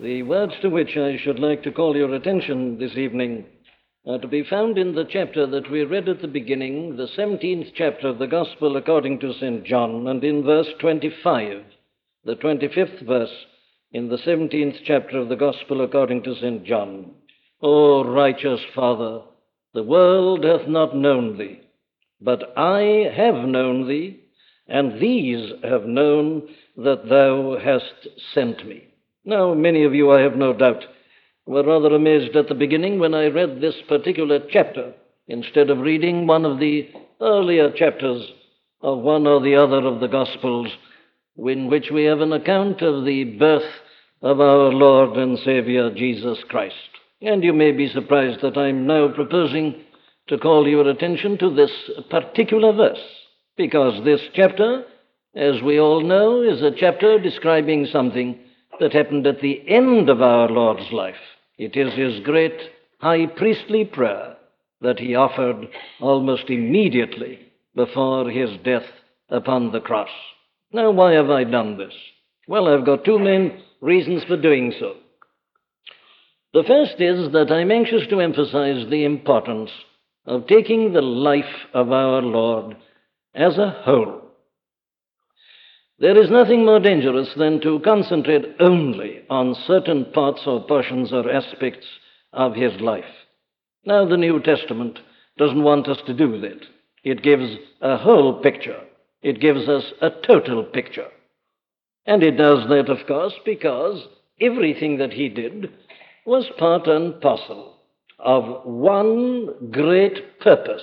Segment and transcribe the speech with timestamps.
[0.00, 3.46] The words to which I should like to call your attention this evening
[4.06, 7.72] are to be found in the chapter that we read at the beginning, the 17th
[7.74, 9.64] chapter of the Gospel according to St.
[9.64, 11.64] John, and in verse 25,
[12.24, 13.46] the 25th verse
[13.90, 16.62] in the 17th chapter of the Gospel according to St.
[16.62, 17.10] John.
[17.60, 19.22] O righteous Father,
[19.74, 21.60] the world hath not known thee,
[22.20, 24.20] but I have known thee,
[24.68, 28.87] and these have known that thou hast sent me.
[29.24, 30.84] Now, many of you, I have no doubt,
[31.46, 34.94] were rather amazed at the beginning when I read this particular chapter
[35.26, 36.88] instead of reading one of the
[37.20, 38.26] earlier chapters
[38.80, 40.68] of one or the other of the Gospels,
[41.36, 43.70] in which we have an account of the birth
[44.22, 46.74] of our Lord and Savior Jesus Christ.
[47.20, 49.82] And you may be surprised that I'm now proposing
[50.28, 51.70] to call your attention to this
[52.10, 53.02] particular verse,
[53.56, 54.84] because this chapter,
[55.34, 58.38] as we all know, is a chapter describing something
[58.80, 61.16] that happened at the end of our Lord's life.
[61.56, 62.58] It is his great
[63.00, 64.36] high priestly prayer
[64.80, 65.68] that he offered
[66.00, 67.40] almost immediately
[67.74, 68.86] before his death
[69.28, 70.10] upon the cross.
[70.72, 71.94] Now, why have I done this?
[72.46, 74.94] Well, I've got two main reasons for doing so.
[76.54, 79.70] The first is that I'm anxious to emphasize the importance
[80.26, 82.76] of taking the life of our Lord
[83.34, 84.27] as a whole.
[86.00, 91.28] There is nothing more dangerous than to concentrate only on certain parts or portions or
[91.28, 91.86] aspects
[92.32, 93.04] of his life.
[93.84, 95.00] Now, the New Testament
[95.38, 96.60] doesn't want us to do that.
[97.02, 98.80] It gives a whole picture,
[99.22, 101.08] it gives us a total picture.
[102.06, 104.06] And it does that, of course, because
[104.40, 105.70] everything that he did
[106.24, 107.74] was part and parcel
[108.20, 110.82] of one great purpose.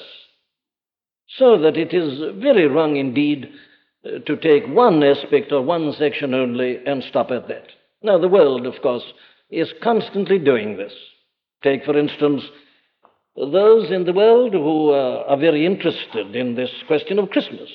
[1.38, 3.50] So that it is very wrong indeed
[4.26, 7.68] to take one aspect or one section only and stop at that.
[8.04, 9.04] Now, the world, of course,
[9.50, 10.94] is constantly doing this.
[11.64, 12.44] Take, for instance,
[13.36, 17.70] those in the world who uh, are very interested in this question of Christmas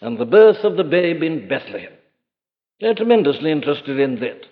[0.00, 1.92] and the birth of the babe in Bethlehem.
[2.80, 4.42] They're tremendously interested in that.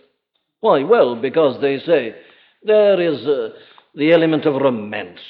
[0.60, 0.82] Why?
[0.82, 2.16] Well, because they say
[2.64, 3.50] there is uh,
[3.94, 5.20] the element of romance,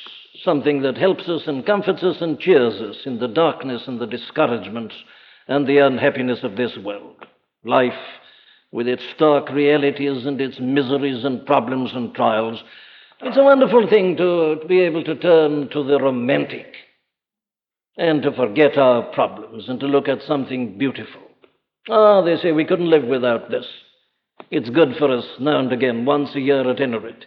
[0.42, 4.06] something that helps us and comforts us and cheers us in the darkness and the
[4.06, 4.94] discouragements
[5.48, 7.24] and the unhappiness of this world.
[7.64, 7.92] Life,
[8.72, 12.62] with its stark realities and its miseries and problems and trials,
[13.20, 16.74] it's a wonderful thing to, be able to turn to the romantic
[17.96, 21.22] and to forget our problems and to look at something beautiful.
[21.88, 23.66] Ah, they say we couldn't live without this.
[24.50, 27.24] It's good for us now and again, once a year at any rate,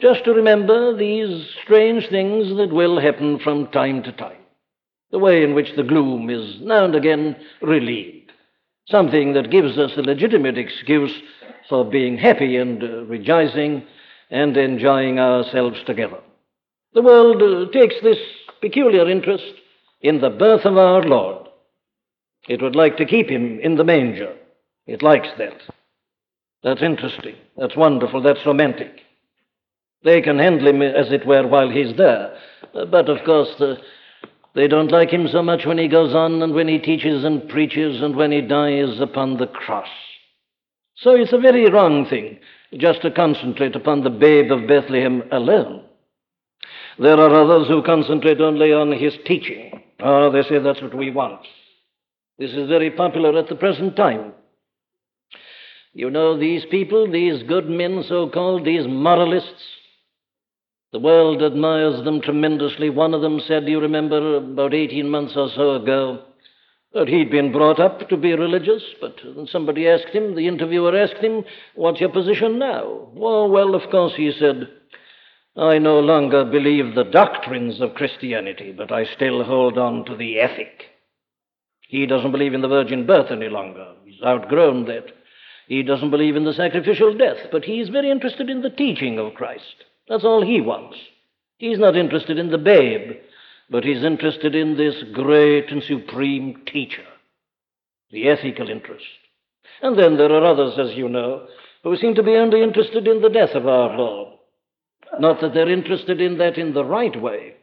[0.00, 4.43] just to remember these strange things that will happen from time to time
[5.14, 8.32] the way in which the gloom is now and again relieved,
[8.88, 11.12] something that gives us a legitimate excuse
[11.68, 13.84] for being happy and uh, rejoicing
[14.30, 16.18] and enjoying ourselves together.
[16.94, 18.18] The world uh, takes this
[18.60, 19.54] peculiar interest
[20.00, 21.46] in the birth of our Lord.
[22.48, 24.34] It would like to keep him in the manger.
[24.88, 25.62] It likes that.
[26.64, 27.36] That's interesting.
[27.56, 28.20] That's wonderful.
[28.20, 28.98] That's romantic.
[30.02, 32.36] They can handle him, as it were, while he's there.
[32.72, 33.78] But of course, the,
[34.54, 37.48] they don't like him so much when he goes on and when he teaches and
[37.48, 39.88] preaches and when he dies upon the cross.
[40.96, 42.38] So it's a very wrong thing
[42.78, 45.84] just to concentrate upon the babe of Bethlehem alone.
[46.98, 49.82] There are others who concentrate only on his teaching.
[50.00, 51.40] Oh, they say that's what we want.
[52.38, 54.32] This is very popular at the present time.
[55.92, 59.64] You know, these people, these good men, so called, these moralists,
[60.94, 62.88] the world admires them tremendously.
[62.88, 66.22] One of them said, do you remember, about 18 months or so ago,
[66.92, 69.16] that he'd been brought up to be religious, but
[69.50, 71.42] somebody asked him, the interviewer asked him,
[71.74, 73.08] What's your position now?
[73.16, 74.68] Oh, well, of course, he said,
[75.56, 80.38] I no longer believe the doctrines of Christianity, but I still hold on to the
[80.38, 80.84] ethic.
[81.88, 83.94] He doesn't believe in the virgin birth any longer.
[84.06, 85.06] He's outgrown that.
[85.66, 89.34] He doesn't believe in the sacrificial death, but he's very interested in the teaching of
[89.34, 89.74] Christ.
[90.08, 90.96] That's all he wants.
[91.58, 93.12] He's not interested in the babe,
[93.70, 97.04] but he's interested in this great and supreme teacher,
[98.10, 99.04] the ethical interest.
[99.82, 101.46] And then there are others, as you know,
[101.82, 104.38] who seem to be only interested in the death of our Lord.
[105.18, 107.54] Not that they're interested in that in the right way,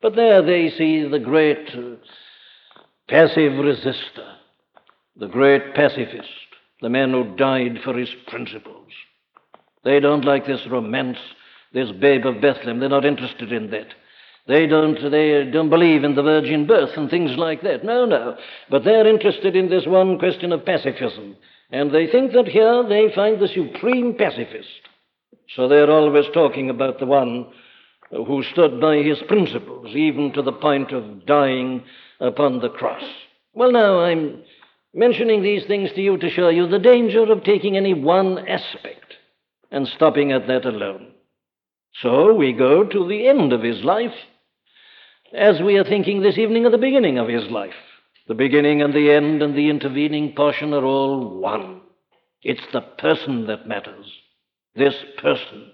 [0.00, 1.96] but there they see the great uh,
[3.08, 4.34] passive resistor,
[5.16, 6.28] the great pacifist,
[6.80, 8.90] the man who died for his principles.
[9.84, 11.18] They don't like this romance
[11.72, 12.80] this babe of Bethlehem.
[12.80, 13.88] They're not interested in that.
[14.46, 17.84] They don't, they don't believe in the virgin birth and things like that.
[17.84, 18.36] No, no.
[18.70, 21.36] But they're interested in this one question of pacifism.
[21.70, 24.68] And they think that here they find the supreme pacifist.
[25.54, 27.52] So they're always talking about the one
[28.10, 31.84] who stood by his principles, even to the point of dying
[32.20, 33.04] upon the cross.
[33.52, 34.42] Well, now, I'm
[34.94, 39.14] mentioning these things to you to show you the danger of taking any one aspect
[39.70, 41.12] and stopping at that alone.
[42.02, 44.14] So we go to the end of his life,
[45.34, 47.74] as we are thinking this evening of the beginning of his life.
[48.28, 51.80] The beginning and the end and the intervening portion are all one.
[52.42, 54.06] It's the person that matters.
[54.76, 55.72] This person,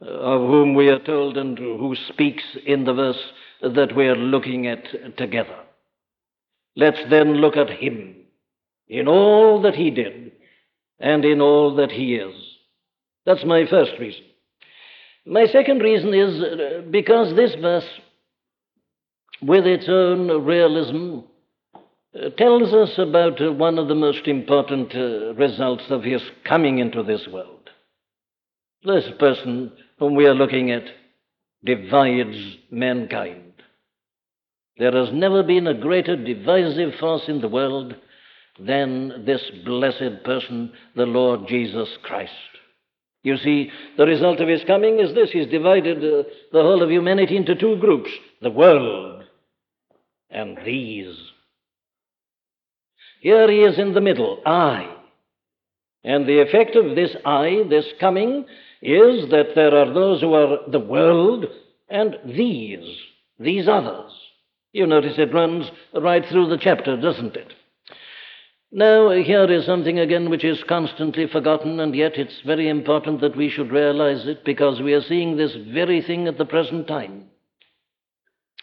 [0.00, 3.22] uh, of whom we are told and who speaks in the verse
[3.60, 5.56] that we are looking at together.
[6.74, 8.16] Let's then look at him
[8.88, 10.32] in all that he did
[10.98, 12.34] and in all that he is.
[13.24, 14.24] That's my first reason.
[15.24, 17.86] My second reason is uh, because this verse,
[19.40, 21.20] with its own realism,
[22.14, 24.92] uh, tells us about uh, one of the most important
[25.38, 27.70] results of his coming into this world.
[28.84, 30.84] This person whom we are looking at
[31.64, 33.52] divides mankind.
[34.78, 37.94] There has never been a greater divisive force in the world
[38.58, 42.32] than this blessed person, the Lord Jesus Christ.
[43.22, 46.90] You see, the result of his coming is this he's divided uh, the whole of
[46.90, 48.10] humanity into two groups
[48.40, 49.24] the world
[50.28, 51.16] and these.
[53.20, 54.96] Here he is in the middle, I.
[56.02, 58.44] And the effect of this I, this coming,
[58.80, 61.44] is that there are those who are the world
[61.88, 62.98] and these,
[63.38, 64.10] these others.
[64.72, 67.52] You notice it runs right through the chapter, doesn't it?
[68.74, 73.36] Now, here is something again which is constantly forgotten, and yet it's very important that
[73.36, 77.26] we should realize it because we are seeing this very thing at the present time.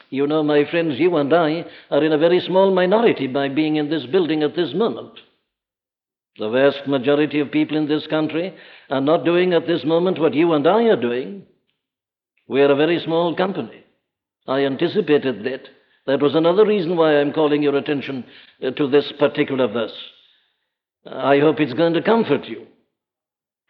[0.10, 3.76] You know, my friends, you and I are in a very small minority by being
[3.76, 5.14] in this building at this moment.
[6.40, 8.56] The vast majority of people in this country
[8.90, 11.46] are not doing at this moment what you and I are doing.
[12.48, 13.84] We are a very small company.
[14.48, 15.70] I anticipated that.
[16.10, 18.26] That was another reason why I'm calling your attention
[18.66, 19.94] uh, to this particular verse.
[21.06, 22.66] I hope it's going to comfort you.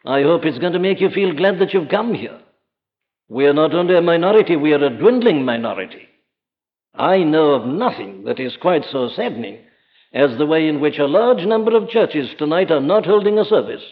[0.06, 2.40] I hope it's going to make you feel glad that you've come here.
[3.28, 6.08] We are not only a minority, we are a dwindling minority.
[6.94, 9.58] I know of nothing that is quite so saddening
[10.14, 13.44] as the way in which a large number of churches tonight are not holding a
[13.44, 13.84] service.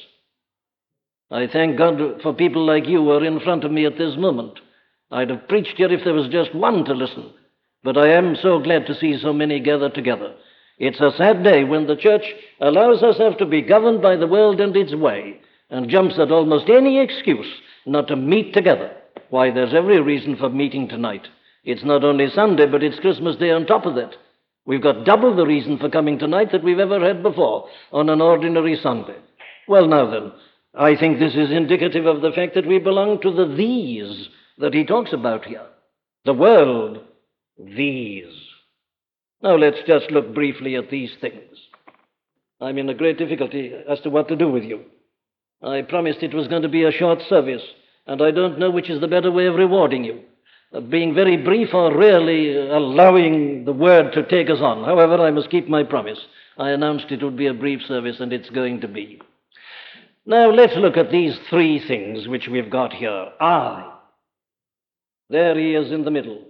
[1.30, 4.16] I thank God for people like you who are in front of me at this
[4.16, 4.58] moment.
[5.10, 7.34] I'd have preached here if there was just one to listen.
[7.84, 10.34] But I am so glad to see so many gather together.
[10.78, 12.24] It's a sad day when the church
[12.60, 15.40] allows herself to be governed by the world and its way
[15.70, 17.52] and jumps at almost any excuse
[17.86, 18.92] not to meet together.
[19.30, 21.26] Why, there's every reason for meeting tonight.
[21.64, 24.14] It's not only Sunday, but it's Christmas Day on top of that.
[24.66, 28.20] We've got double the reason for coming tonight that we've ever had before on an
[28.20, 29.16] ordinary Sunday.
[29.66, 30.32] Well, now then,
[30.74, 34.28] I think this is indicative of the fact that we belong to the these
[34.58, 35.66] that he talks about here.
[36.24, 37.00] The world
[37.58, 38.32] these.
[39.42, 41.56] Now let's just look briefly at these things.
[42.60, 44.82] I'm in a great difficulty as to what to do with you.
[45.62, 47.62] I promised it was going to be a short service,
[48.06, 50.20] and I don't know which is the better way of rewarding you.
[50.72, 54.84] Uh, being very brief or really allowing the word to take us on.
[54.84, 56.18] However, I must keep my promise.
[56.58, 59.20] I announced it would be a brief service, and it's going to be.
[60.26, 63.28] Now, let's look at these three things which we've got here.
[63.40, 63.94] I.
[65.30, 66.44] There he is in the middle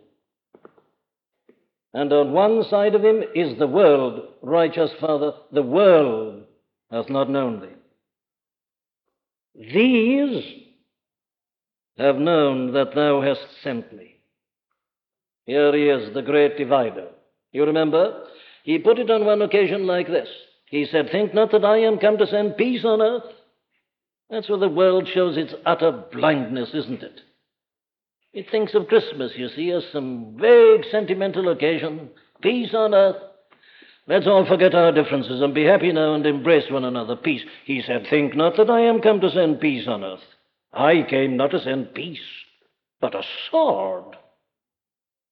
[1.95, 6.45] and on one side of him is the world, righteous Father, the world
[6.91, 7.67] hath not known thee.
[9.73, 10.45] These
[11.97, 14.21] have known that thou hast sent me.
[15.47, 17.09] Here he is, the great divider.
[17.53, 18.25] You remember?
[18.65, 20.29] He put it on one occasion like this.
[20.67, 23.25] He said, Think not that I am come to send peace on earth.
[24.29, 27.21] That's where the world shows its utter blindness, isn't it?
[28.33, 32.11] It thinks of Christmas, you see, as some vague sentimental occasion,
[32.43, 33.17] peace on earth.
[34.07, 37.17] Let's all forget our differences and be happy now and embrace one another.
[37.17, 37.43] Peace.
[37.65, 40.21] He said, Think not that I am come to send peace on earth.
[40.73, 42.21] I came not to send peace,
[43.01, 44.17] but a sword.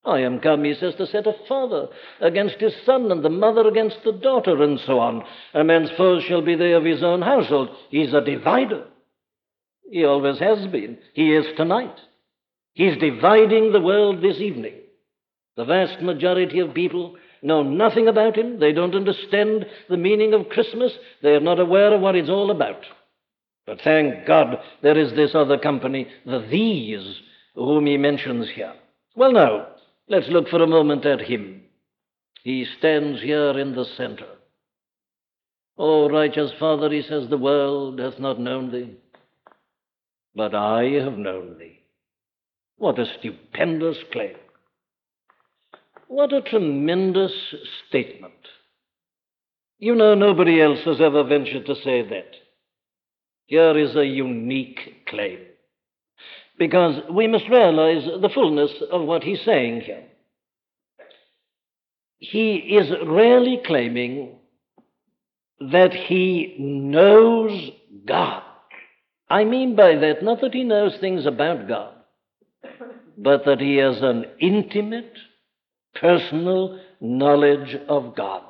[0.05, 1.89] I am come, he says, to set a father
[2.21, 5.25] against his son, and the mother against the daughter, and so on.
[5.53, 7.71] A man's foes shall be they of his own household.
[7.91, 8.85] He's a divider.
[9.91, 10.99] He always has been.
[11.13, 11.97] He is tonight.
[12.77, 14.75] He's dividing the world this evening.
[15.57, 18.61] The vast majority of people know nothing about him.
[18.61, 20.93] They don't understand the meaning of Christmas.
[21.23, 22.83] They are not aware of what it's all about.
[23.67, 27.23] But thank God there is this other company, the these,
[27.55, 28.75] whom he mentions here.
[29.17, 29.69] Well, now,
[30.11, 31.63] let's look for a moment at him.
[32.45, 34.29] He stands here in the center.
[35.79, 38.99] Oh, righteous Father, he says, the world hath not known thee,
[40.35, 41.81] but I have known thee.
[42.79, 44.37] What a stupendous claim.
[46.09, 47.33] What a tremendous
[47.89, 48.35] statement.
[49.79, 52.31] You know, nobody else has ever ventured to say that.
[53.47, 55.39] Here is a unique claim.
[56.59, 60.05] Because we must realize the fullness of what he's saying here.
[62.19, 64.39] He is really claiming
[65.61, 67.71] that he knows
[68.07, 68.43] God.
[69.29, 71.95] I mean by that not that he knows things about God,
[73.17, 75.13] but that he has an intimate,
[75.95, 78.43] personal knowledge of God.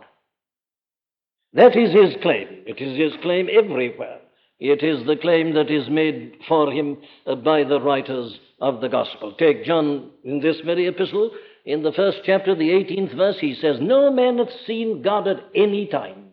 [1.52, 2.48] That is his claim.
[2.66, 4.20] It is his claim everywhere.
[4.58, 8.88] It is the claim that is made for him uh, by the writers of the
[8.88, 9.34] gospel.
[9.38, 11.30] Take John in this very epistle,
[11.66, 15.44] in the first chapter, the 18th verse, he says, No man hath seen God at
[15.54, 16.26] any time.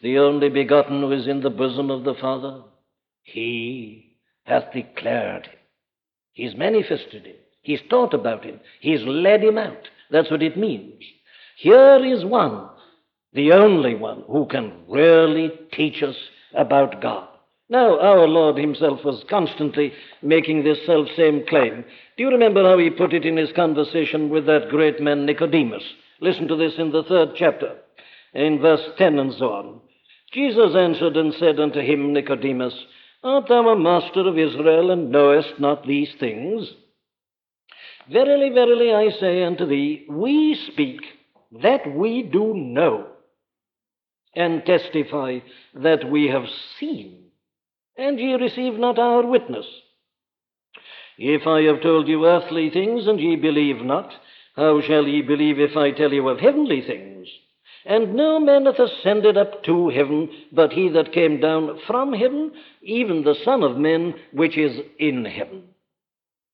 [0.00, 2.62] The only begotten who is in the bosom of the Father,
[3.22, 5.57] he hath declared him.
[6.38, 7.34] He's manifested him.
[7.62, 8.60] He's taught about him.
[8.78, 9.88] He's led him out.
[10.12, 11.02] That's what it means.
[11.56, 12.68] Here is one,
[13.32, 16.14] the only one, who can really teach us
[16.54, 17.26] about God.
[17.68, 19.92] Now, our Lord Himself was constantly
[20.22, 21.84] making this self same claim.
[22.16, 25.82] Do you remember how He put it in His conversation with that great man Nicodemus?
[26.20, 27.74] Listen to this in the third chapter,
[28.32, 29.80] in verse 10 and so on.
[30.32, 32.74] Jesus answered and said unto him, Nicodemus,
[33.22, 36.70] Art thou a master of Israel, and knowest not these things?
[38.10, 41.00] Verily, verily, I say unto thee, we speak
[41.62, 43.08] that we do know
[44.34, 45.40] and testify
[45.74, 46.44] that we have
[46.78, 47.24] seen,
[47.96, 49.66] and ye receive not our witness.
[51.18, 54.12] If I have told you earthly things, and ye believe not,
[54.54, 57.17] how shall ye believe if I tell you of heavenly things?
[57.88, 62.52] And no man hath ascended up to heaven, but he that came down from heaven,
[62.82, 65.62] even the Son of Man, which is in heaven.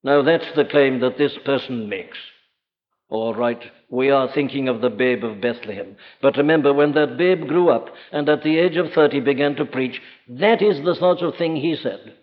[0.04, 2.16] Now that's the claim that this person makes.
[3.08, 3.60] All right,
[3.90, 5.96] we are thinking of the babe of Bethlehem.
[6.22, 9.64] But remember, when that babe grew up and at the age of 30 began to
[9.64, 12.14] preach, that is the sort of thing he said.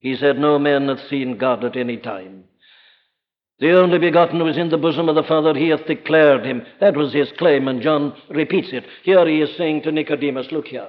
[0.00, 2.44] He said, No man hath seen God at any time.
[3.62, 6.66] The only begotten is in the bosom of the Father, he hath declared him.
[6.80, 8.84] That was his claim, and John repeats it.
[9.04, 10.88] Here he is saying to Nicodemus, Look here.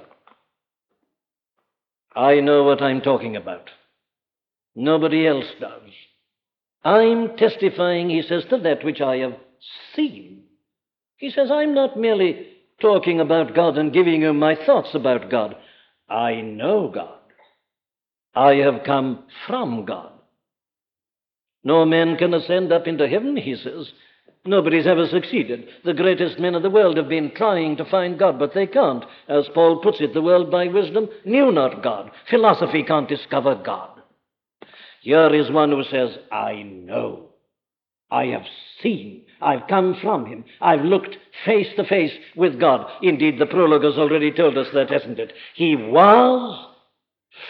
[2.15, 3.69] I know what I'm talking about.
[4.75, 5.91] Nobody else does.
[6.83, 9.35] I'm testifying, he says, to that which I have
[9.95, 10.41] seen.
[11.17, 12.47] He says, I'm not merely
[12.81, 15.55] talking about God and giving you my thoughts about God.
[16.09, 17.19] I know God.
[18.33, 20.12] I have come from God.
[21.63, 23.91] No man can ascend up into heaven, he says.
[24.45, 25.69] Nobody's ever succeeded.
[25.85, 29.05] The greatest men of the world have been trying to find God, but they can't.
[29.29, 32.11] As Paul puts it, the world by wisdom knew not God.
[32.29, 33.89] Philosophy can't discover God.
[35.01, 37.29] Here is one who says, I know.
[38.11, 38.45] I have
[38.81, 39.23] seen.
[39.41, 40.43] I've come from him.
[40.61, 41.15] I've looked
[41.45, 42.85] face to face with God.
[43.01, 45.33] Indeed, the prologue has already told us that, hasn't it?
[45.55, 46.67] He was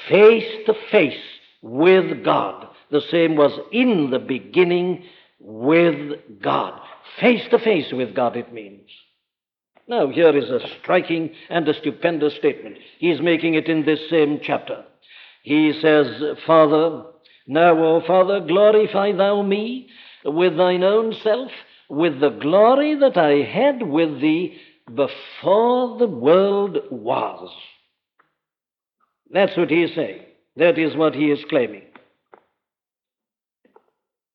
[0.10, 1.20] face to face
[1.62, 2.68] with God.
[2.94, 5.06] The same was in the beginning
[5.40, 6.80] with God.
[7.20, 8.88] Face to face with God, it means.
[9.88, 12.78] Now, here is a striking and a stupendous statement.
[13.00, 14.86] He's making it in this same chapter.
[15.42, 16.06] He says,
[16.46, 17.06] Father,
[17.48, 19.90] now, O Father, glorify thou me
[20.24, 21.50] with thine own self,
[21.90, 27.52] with the glory that I had with thee before the world was.
[29.32, 30.22] That's what he is saying.
[30.58, 31.86] That is what he is claiming.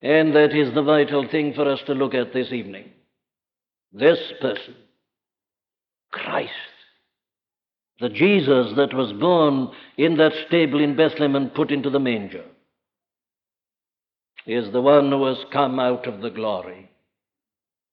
[0.00, 2.90] And that is the vital thing for us to look at this evening.
[3.92, 4.74] This person,
[6.12, 6.52] Christ,
[8.00, 12.44] the Jesus that was born in that stable in Bethlehem and put into the manger,
[14.46, 16.90] is the one who has come out of the glory.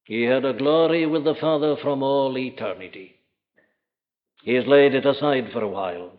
[0.04, 3.16] He had a glory with the Father from all eternity.
[4.44, 6.12] He has laid it aside for a while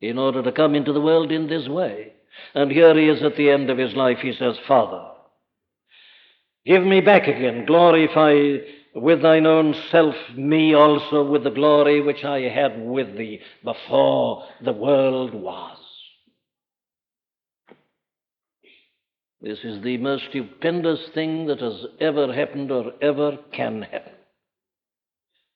[0.00, 2.13] in order to come into the world in this way.
[2.54, 4.18] And here he is at the end of his life.
[4.18, 5.08] He says, Father,
[6.66, 8.58] give me back again, glorify
[8.94, 14.44] with thine own self me also with the glory which I had with thee before
[14.62, 15.78] the world was.
[19.40, 24.12] This is the most stupendous thing that has ever happened or ever can happen.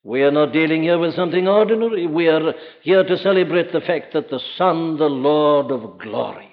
[0.02, 2.06] We are not dealing here with something ordinary.
[2.06, 6.47] We are here to celebrate the fact that the Son, the Lord of glory,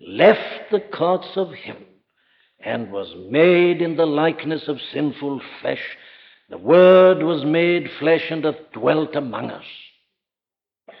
[0.00, 1.84] left the courts of heaven
[2.60, 5.82] and was made in the likeness of sinful flesh
[6.50, 9.64] The Word was made flesh and hath dwelt among us.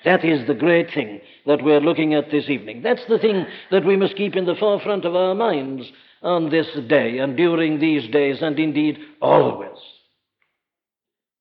[0.04, 2.82] That is the great thing that we're looking at this evening.
[2.82, 5.90] That's the thing that we must keep in the forefront of our minds
[6.22, 9.78] on this day and during these days and indeed always.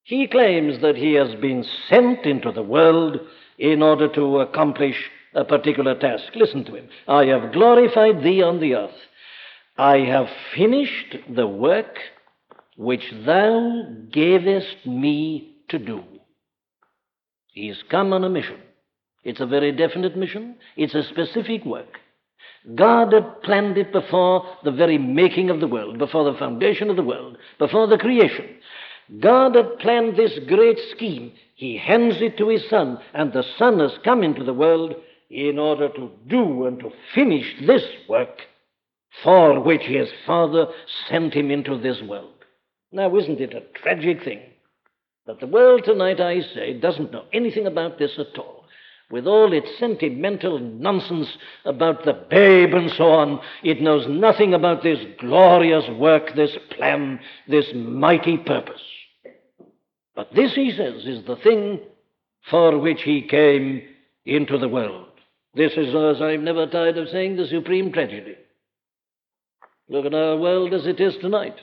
[0.03, 3.19] He claims that he has been sent into the world
[3.57, 4.95] in order to accomplish
[5.37, 6.35] a particular task.
[6.35, 6.89] Listen to him.
[7.07, 8.99] I have glorified thee on the earth.
[9.77, 11.95] I have finished the work
[12.75, 16.03] which thou gavest me to do.
[17.53, 18.59] He's come on a mission.
[19.23, 20.55] It's a very definite mission.
[20.75, 21.99] It's a specific work.
[22.75, 26.95] God had planned it before the very making of the world, before the foundation of
[26.95, 28.57] the world, before the creation.
[29.19, 31.31] God had planned this great scheme.
[31.55, 34.95] He hands it to His Son, and the Son has come into the world
[35.29, 38.41] in order to do and to finish this work
[39.23, 40.67] for which His Father
[41.09, 42.33] sent Him into this world.
[42.91, 44.41] Now, isn't it a tragic thing
[45.25, 48.57] that the world tonight, I say, doesn't know anything about this at all?
[49.09, 51.29] with all its sentimental nonsense
[51.65, 57.19] about the babe and so on, it knows nothing about this glorious work, this plan,
[57.47, 58.81] this mighty purpose.
[60.15, 61.79] But this, he says, is the thing
[62.49, 63.83] for which he came
[64.25, 65.07] into the world.
[65.57, 68.35] This is, as I'm never tired of saying, the supreme tragedy.
[69.89, 71.55] Look at our world as it is tonight.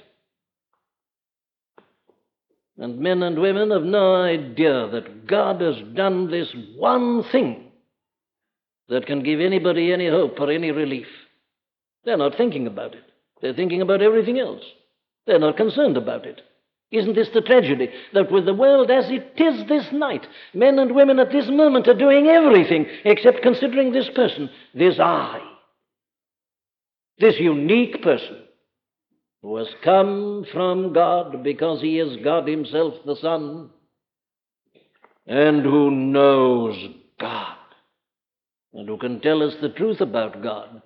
[2.77, 7.71] And men and women have no idea that God has done this one thing
[8.89, 11.07] that can give anybody any hope or any relief.
[12.05, 13.05] They're not thinking about it.
[13.41, 14.63] They're thinking about everything else.
[15.25, 16.41] They're not concerned about it.
[16.95, 17.89] Isn't this the tragedy?
[18.13, 21.89] That with the world as it is this night, men and women at this moment
[21.89, 25.41] are doing everything except considering this person, this I,
[27.19, 28.43] this unique person
[29.43, 33.71] who has come from God because he is God himself, the Son,
[35.27, 36.77] and who knows
[37.21, 37.57] God,
[38.73, 40.81] and who can tell us the truth about God,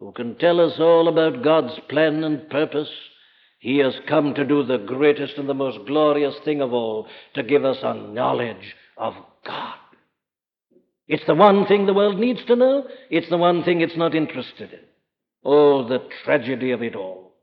[0.00, 2.90] who can tell us all about God's plan and purpose.
[3.60, 7.42] He has come to do the greatest and the most glorious thing of all, to
[7.42, 9.14] give us a knowledge of
[9.46, 9.76] God.
[11.06, 12.86] It's the one thing the world needs to know.
[13.10, 14.80] It's the one thing it's not interested in.
[15.44, 17.34] Oh, the tragedy of it all.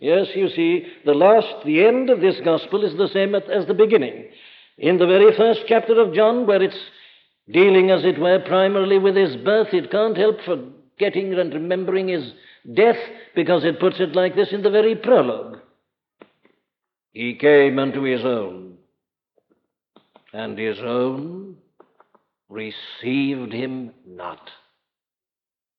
[0.00, 3.74] Yes, you see, the last, the end of this gospel is the same as the
[3.74, 4.28] beginning.
[4.78, 6.78] In the very first chapter of John, where it's
[7.50, 12.32] dealing, as it were, primarily with his birth, it can't help forgetting and remembering his
[12.72, 12.98] death
[13.34, 15.58] because it puts it like this in the very prologue.
[17.12, 18.74] He came unto his own,
[20.32, 21.56] and his own
[22.48, 24.50] received him not.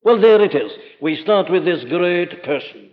[0.03, 0.71] Well, there it is.
[1.01, 2.91] We start with this great person.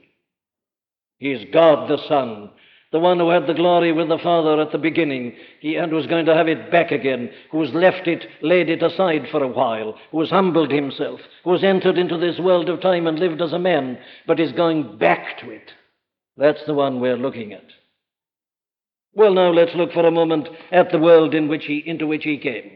[1.19, 2.51] He is God the Son,
[2.93, 6.07] the one who had the glory with the Father at the beginning he, and was
[6.07, 9.49] going to have it back again, who has left it, laid it aside for a
[9.49, 13.41] while, who has humbled himself, who has entered into this world of time and lived
[13.41, 15.73] as a man, but is going back to it.
[16.37, 17.65] That's the one we're looking at.
[19.15, 22.25] Well, now let's look for a moment at the world in which he, into which
[22.25, 22.73] he came.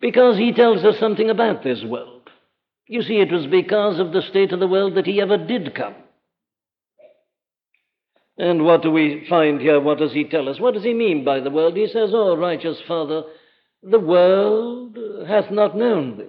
[0.00, 2.30] Because he tells us something about this world.
[2.86, 5.74] You see, it was because of the state of the world that he ever did
[5.74, 5.94] come.
[8.38, 9.80] And what do we find here?
[9.80, 10.60] What does he tell us?
[10.60, 11.76] What does he mean by the world?
[11.76, 13.24] He says, Oh, righteous Father,
[13.82, 14.96] the world
[15.26, 16.24] hath not known thee.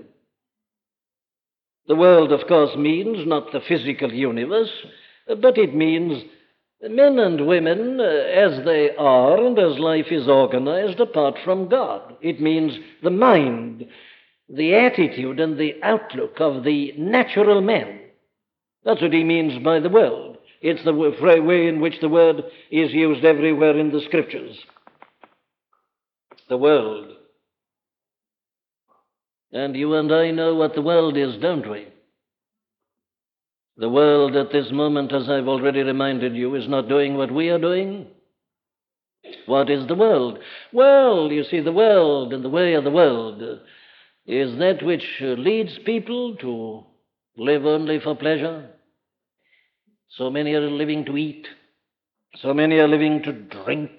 [1.87, 4.71] The world, of course, means not the physical universe,
[5.27, 6.23] but it means
[6.81, 12.15] men and women uh, as they are and as life is organized apart from God.
[12.21, 13.85] It means the mind,
[14.47, 17.99] the attitude, and the outlook of the natural man.
[18.83, 20.37] That's what he means by the world.
[20.61, 24.57] It's the way in which the word is used everywhere in the scriptures.
[26.49, 27.13] The world.
[29.51, 31.87] And you and I know what the world is, don't we?
[33.77, 37.49] The world at this moment, as I've already reminded you, is not doing what we
[37.49, 38.07] are doing.
[39.45, 40.39] What is the world?
[40.73, 43.41] Well, you see, the world and the way of the world
[44.25, 46.83] is that which leads people to
[47.41, 48.69] live only for pleasure,
[50.17, 51.47] so many are living to eat.
[52.41, 53.91] So many are living to drink.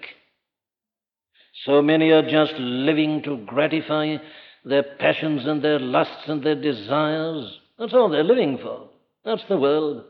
[1.65, 4.17] So many are just living to gratify
[4.65, 7.59] their passions and their lusts and their desires.
[7.77, 8.89] That's all they're living for.
[9.25, 10.05] That's the world.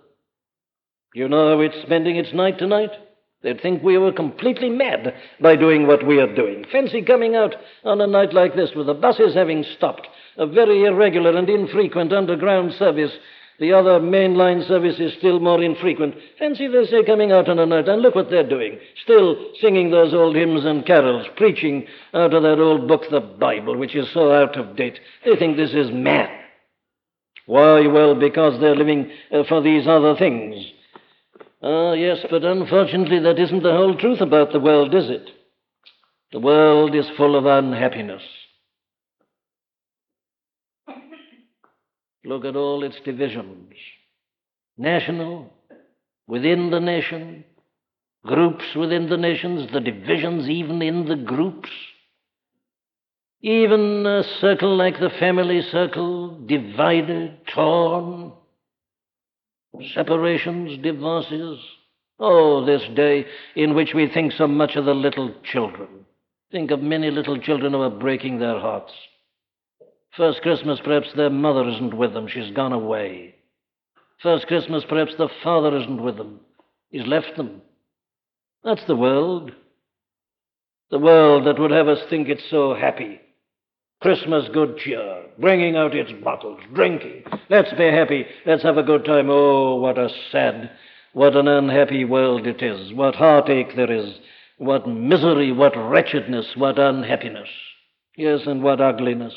[1.13, 2.91] You know how it's spending its night tonight?
[3.43, 6.63] They'd think we were completely mad by doing what we are doing.
[6.71, 10.83] Fancy coming out on a night like this with the buses having stopped, a very
[10.85, 13.11] irregular and infrequent underground service
[13.61, 16.15] The other mainline service is still more infrequent.
[16.39, 18.79] Fancy they say coming out on a night, and look what they're doing.
[19.03, 23.77] Still singing those old hymns and carols, preaching out of that old book, the Bible,
[23.77, 24.99] which is so out of date.
[25.23, 26.31] They think this is mad.
[27.45, 27.85] Why?
[27.85, 30.55] Well, because they're living uh, for these other things.
[31.61, 35.29] Ah, yes, but unfortunately, that isn't the whole truth about the world, is it?
[36.31, 38.23] The world is full of unhappiness.
[42.23, 43.73] Look at all its divisions
[44.77, 45.53] national,
[46.27, 47.45] within the nation,
[48.25, 51.69] groups within the nations, the divisions even in the groups.
[53.41, 58.33] Even a circle like the family circle, divided, torn,
[59.95, 61.59] separations, divorces.
[62.19, 66.05] Oh, this day in which we think so much of the little children.
[66.51, 68.91] Think of many little children who are breaking their hearts.
[70.17, 73.35] First Christmas, perhaps their mother isn't with them, she's gone away.
[74.21, 76.41] First Christmas, perhaps the father isn't with them,
[76.89, 77.61] he's left them.
[78.63, 79.51] That's the world.
[80.91, 83.21] The world that would have us think it's so happy.
[84.01, 87.23] Christmas good cheer, bringing out its bottles, drinking.
[87.49, 88.25] Let's be happy.
[88.45, 89.29] Let's have a good time.
[89.29, 90.71] Oh, what a sad,
[91.13, 92.93] what an unhappy world it is.
[92.93, 94.19] What heartache there is.
[94.57, 97.49] What misery, what wretchedness, what unhappiness.
[98.15, 99.33] Yes, and what ugliness.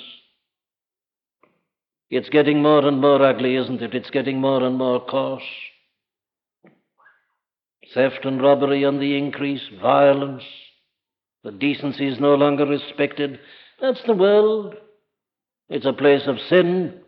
[2.14, 3.92] It's getting more and more ugly, isn't it?
[3.92, 5.42] It's getting more and more coarse.
[7.92, 10.44] Theft and robbery on the increase, violence.
[11.42, 13.40] The decency is no longer respected.
[13.80, 14.76] That's the world.
[15.68, 17.00] It's a place of sin.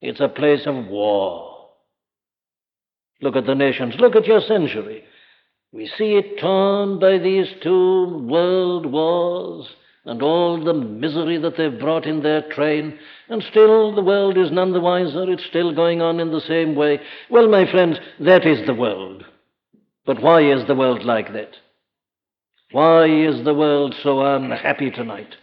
[0.00, 1.68] It's a place of war.
[3.20, 3.96] Look at the nations.
[3.98, 5.04] Look at your century.
[5.70, 9.68] We see it torn by these two world wars
[10.10, 14.50] and all the misery that they've brought in their train, and still the world is
[14.50, 15.30] none the wiser.
[15.30, 17.00] It's still going on in the same way.
[17.30, 19.24] Well, my friends, that is the world.
[20.04, 21.52] But why is the world like that?
[22.72, 25.36] Why is the world so unhappy tonight?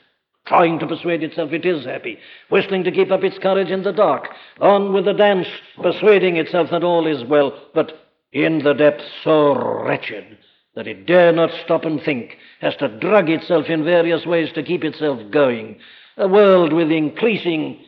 [0.46, 3.94] Trying to persuade itself it is happy, whistling to keep up its courage in the
[3.94, 4.28] dark,
[4.60, 5.48] on with the dance,
[5.82, 7.94] persuading itself that all is well, but
[8.34, 10.38] in the depths so wretched
[10.78, 14.62] that it dare not stop and think, has to drug itself in various ways to
[14.62, 15.76] keep itself going.
[16.18, 17.80] A world with increasing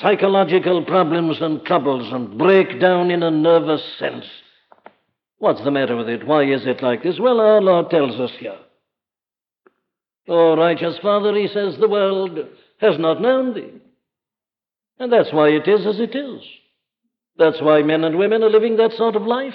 [0.00, 4.24] psychological problems and troubles and breakdown in a nervous sense.
[5.36, 6.26] What's the matter with it?
[6.26, 7.20] Why is it like this?
[7.20, 8.56] Well, our Lord tells us here.
[10.28, 12.38] Oh, righteous Father, he says, the world
[12.80, 13.82] has not known thee.
[14.98, 16.40] And that's why it is as it is.
[17.36, 19.52] That's why men and women are living that sort of life.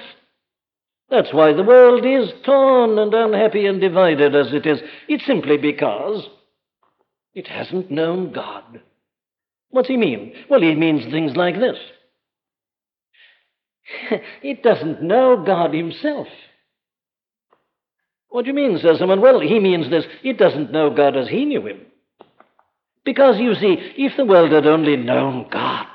[1.12, 4.80] That's why the world is torn and unhappy and divided as it is.
[5.10, 6.26] It's simply because
[7.34, 8.82] it hasn't known God.
[9.72, 10.34] What's he mean?
[10.50, 11.78] Well, he means things like this
[14.42, 16.28] it doesn't know God himself.
[18.30, 19.20] What do you mean, says someone?
[19.20, 21.82] Well, he means this it doesn't know God as he knew him.
[23.04, 25.88] Because, you see, if the world had only known God,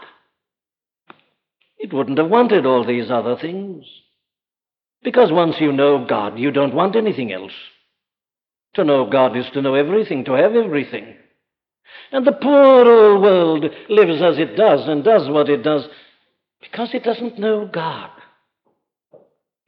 [1.79, 3.87] it wouldn't have wanted all these other things.
[5.07, 7.53] Because once you know God, you don't want anything else.
[8.75, 11.15] To know God is to know everything, to have everything.
[12.11, 15.87] And the poor old world lives as it does and does what it does
[16.61, 18.11] because it doesn't know God.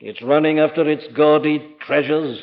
[0.01, 2.42] It's running after its gaudy treasures,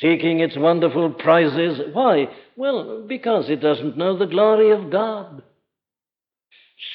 [0.00, 1.82] seeking its wonderful prizes.
[1.92, 2.28] Why?
[2.56, 5.42] Well, because it doesn't know the glory of God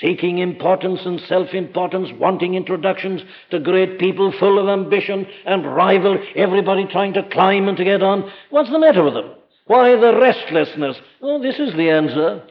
[0.02, 6.18] seeking importance and self importance, wanting introductions to great people full of ambition and rival,
[6.36, 8.32] everybody trying to climb and to get on.
[8.50, 9.32] What's the matter with them?
[9.68, 10.98] Why the restlessness?
[11.22, 12.44] Oh, this is the answer.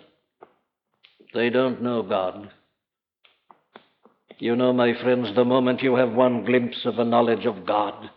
[1.32, 2.50] They don't know God.
[4.38, 8.10] You know, my friends, the moment you have one glimpse of a knowledge of God,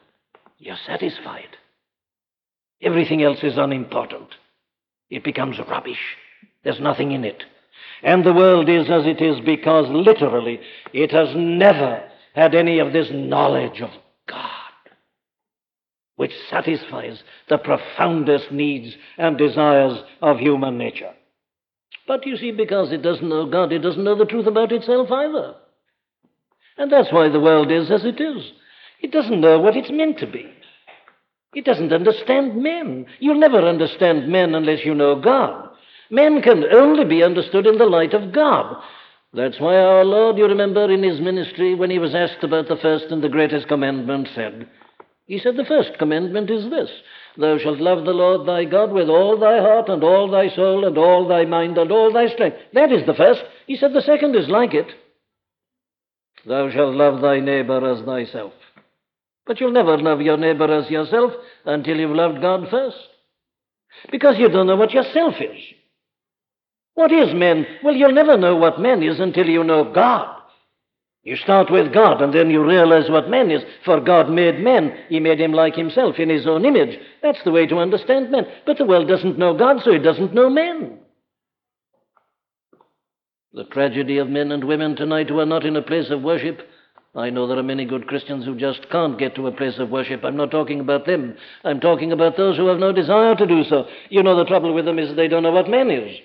[0.57, 1.57] you're satisfied.
[2.81, 4.29] Everything else is unimportant.
[5.09, 5.99] It becomes rubbish.
[6.63, 7.43] There's nothing in it.
[8.03, 10.59] And the world is as it is because literally
[10.93, 12.03] it has never
[12.35, 13.89] had any of this knowledge of
[14.27, 14.41] God,
[16.15, 21.13] which satisfies the profoundest needs and desires of human nature.
[22.07, 25.11] But you see, because it doesn't know God, it doesn't know the truth about itself
[25.11, 25.55] either.
[26.77, 28.51] And that's why the world is as it is.
[29.01, 30.45] It doesn't know what it's meant to be.
[31.53, 33.07] It doesn't understand men.
[33.19, 35.66] You'll never understand men unless you know God.
[36.09, 38.81] Men can only be understood in the light of God.
[39.33, 42.77] That's why our Lord, you remember, in his ministry, when he was asked about the
[42.77, 44.69] first and the greatest commandment, said,
[45.25, 46.89] He said, The first commandment is this
[47.37, 50.85] Thou shalt love the Lord thy God with all thy heart and all thy soul
[50.85, 52.57] and all thy mind and all thy strength.
[52.73, 53.43] That is the first.
[53.67, 54.87] He said the second is like it.
[56.45, 58.53] Thou shalt love thy neighbor as thyself.
[59.45, 61.33] But you'll never love your neighbor as yourself
[61.65, 62.97] until you've loved God first.
[64.11, 65.61] Because you don't know what yourself is.
[66.97, 67.67] What is man?
[67.83, 70.35] Well, you'll never know what man is until you know God.
[71.21, 73.61] You start with God and then you realize what man is.
[73.85, 74.97] For God made man.
[75.07, 76.97] He made him like himself in his own image.
[77.21, 78.47] That's the way to understand man.
[78.65, 80.97] But the world doesn't know God, so it doesn't know man.
[83.53, 86.67] The tragedy of men and women tonight who are not in a place of worship.
[87.13, 89.91] I know there are many good Christians who just can't get to a place of
[89.91, 90.23] worship.
[90.23, 91.37] I'm not talking about them.
[91.63, 93.85] I'm talking about those who have no desire to do so.
[94.09, 96.17] You know, the trouble with them is they don't know what man is.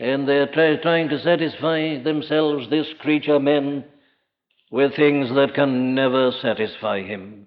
[0.00, 3.84] And they're try- trying to satisfy themselves, this creature men,
[4.70, 7.46] with things that can never satisfy him.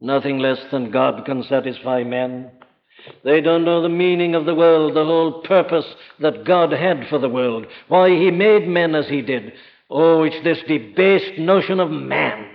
[0.00, 2.52] Nothing less than God can satisfy man.
[3.24, 5.86] They don't know the meaning of the world, the whole purpose
[6.20, 9.52] that God had for the world, why He made men as He did.
[9.90, 12.50] Oh, it's this debased notion of man.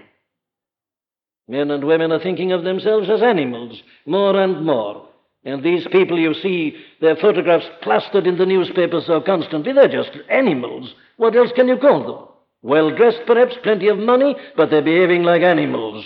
[1.47, 5.08] Men and women are thinking of themselves as animals, more and more.
[5.49, 10.11] And these people you see, their photographs plastered in the newspapers so constantly, they're just
[10.29, 10.93] animals.
[11.17, 12.27] What else can you call them?
[12.61, 16.05] Well dressed, perhaps, plenty of money, but they're behaving like animals.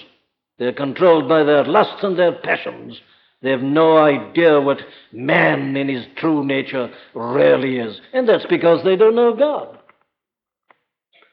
[0.60, 3.00] They're controlled by their lusts and their passions.
[3.42, 4.80] They have no idea what
[5.12, 8.00] man in his true nature really is.
[8.14, 9.78] And that's because they don't know God.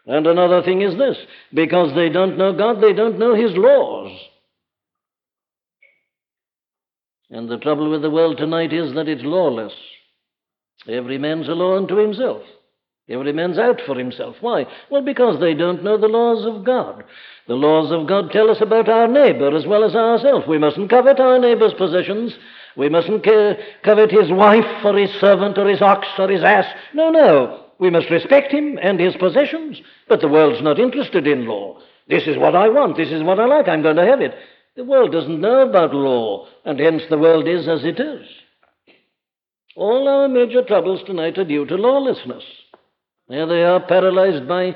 [0.07, 1.17] And another thing is this
[1.55, 4.11] because they don't know God, they don't know His laws.
[7.31, 9.73] And the trouble with the world tonight is that it's lawless.
[10.89, 12.43] Every man's a law unto himself.
[13.09, 14.37] Every man's out for himself.
[14.41, 14.67] Why?
[14.91, 17.05] Well, because they don't know the laws of God.
[17.49, 20.47] The laws of God tell us about our neighbor as well as ourselves.
[20.47, 22.35] We mustn't covet our neighbor's possessions.
[22.77, 26.67] We mustn't covet his wife or his servant or his ox or his ass.
[26.95, 27.67] No, no.
[27.81, 29.81] We must respect him and his possessions.
[30.09, 31.81] But the world's not interested in law.
[32.09, 32.97] This is what I want.
[32.97, 33.67] This is what I like.
[33.69, 34.35] I'm going to have it.
[34.81, 38.27] The world doesn't know about law, and hence the world is as it is.
[39.77, 42.45] All our major troubles tonight are due to lawlessness.
[43.29, 44.75] There they are, paralyzed by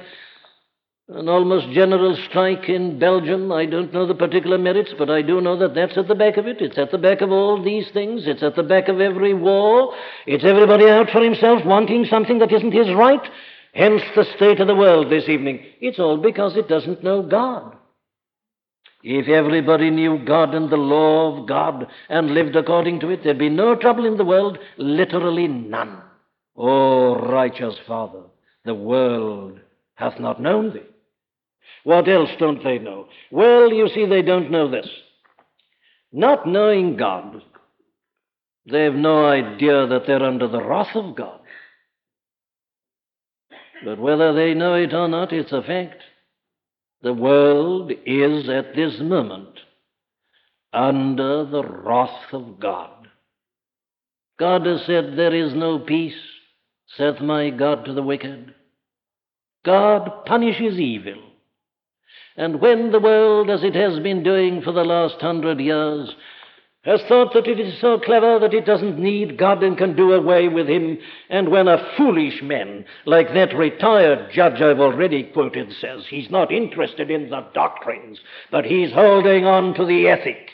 [1.09, 3.51] an almost general strike in Belgium.
[3.51, 6.37] I don't know the particular merits, but I do know that that's at the back
[6.37, 6.61] of it.
[6.61, 8.25] It's at the back of all these things.
[8.27, 9.95] It's at the back of every war.
[10.27, 13.27] It's everybody out for himself, wanting something that isn't his right.
[13.73, 15.65] Hence the state of the world this evening.
[15.81, 17.79] It's all because it doesn't know God.
[19.07, 23.39] If everybody knew God and the law of God and lived according to it, there'd
[23.39, 26.01] be no trouble in the world, literally none.
[26.57, 28.23] Oh, righteous Father,
[28.65, 29.61] the world
[29.97, 30.87] hath not known thee.
[31.83, 33.09] What else don't they know?
[33.31, 34.89] Well, you see, they don't know this.
[36.11, 37.43] Not knowing God,
[38.71, 41.41] they have no idea that they're under the wrath of God.
[43.85, 46.01] But whether they know it or not, it's a fact.
[47.05, 49.61] The world is at this moment
[50.73, 53.09] under the wrath of God.
[54.39, 56.19] God has said, There is no peace,
[56.97, 58.55] saith my God to the wicked.
[59.67, 61.23] God punishes evil.
[62.39, 66.11] And when the world, as it has been doing for the last hundred years,
[66.85, 70.13] has thought that it is so clever that it doesn't need God and can do
[70.13, 70.99] away with Him.
[71.31, 76.53] And when a foolish man, like that retired judge I've already quoted, says he's not
[76.53, 78.21] interested in the doctrines,
[78.51, 80.51] but he's holding on to the ethic,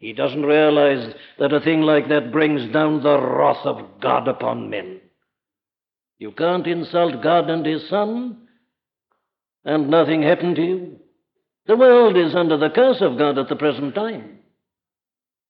[0.00, 4.70] he doesn't realize that a thing like that brings down the wrath of God upon
[4.70, 4.98] men.
[6.18, 8.48] You can't insult God and His Son,
[9.64, 11.00] and nothing happen to you.
[11.66, 14.39] The world is under the curse of God at the present time.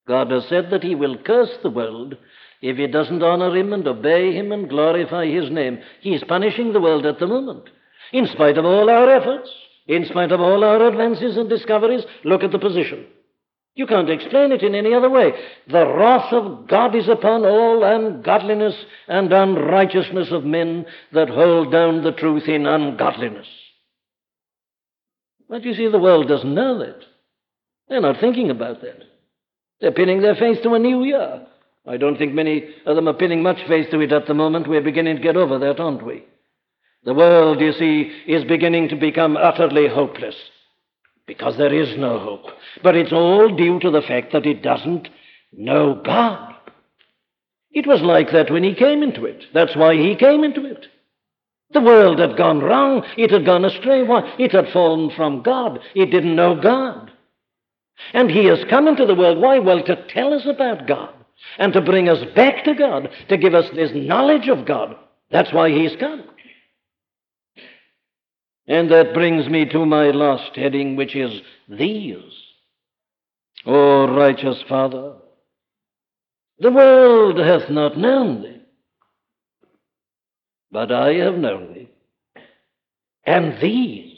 [0.06, 2.16] God has said that He will curse the world
[2.62, 5.78] if it doesn't honor Him and obey Him and glorify His name.
[6.00, 7.64] He's punishing the world at the moment.
[8.12, 9.50] In spite of all our efforts,
[9.86, 13.06] in spite of all our advances and discoveries, look at the position.
[13.74, 15.32] You can't explain it in any other way.
[15.68, 18.74] The wrath of God is upon all ungodliness
[19.06, 23.46] and unrighteousness of men that hold down the truth in ungodliness.
[25.48, 27.00] But you see, the world doesn't know that.
[27.88, 29.02] They're not thinking about that.
[29.80, 31.46] They're pinning their faith to a new year.
[31.86, 34.68] I don't think many of them are pinning much faith to it at the moment.
[34.68, 36.24] We're beginning to get over that, aren't we?
[37.04, 40.36] The world, you see, is beginning to become utterly hopeless
[41.26, 42.46] because there is no hope.
[42.82, 45.08] But it's all due to the fact that it doesn't
[45.52, 46.54] know God.
[47.72, 49.44] It was like that when he came into it.
[49.54, 50.86] That's why he came into it.
[51.72, 53.04] The world had gone wrong.
[53.16, 54.02] It had gone astray.
[54.02, 54.34] Why?
[54.38, 55.78] It had fallen from God.
[55.94, 57.12] It didn't know God.
[58.12, 59.38] And he has come into the world.
[59.38, 59.58] Why?
[59.58, 61.14] Well, to tell us about God
[61.58, 64.96] and to bring us back to God, to give us this knowledge of God.
[65.30, 66.24] That's why he's come.
[68.66, 72.16] And that brings me to my last heading, which is these.
[73.66, 75.14] O righteous Father,
[76.58, 78.60] the world hath not known thee,
[80.70, 81.90] but I have known thee.
[83.24, 84.09] And these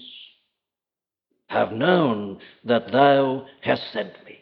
[1.52, 4.38] have known that thou hast sent me.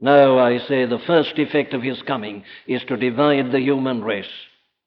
[0.00, 4.26] Now, I say the first effect of his coming is to divide the human race.